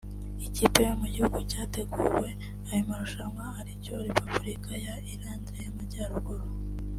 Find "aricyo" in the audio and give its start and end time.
3.59-3.93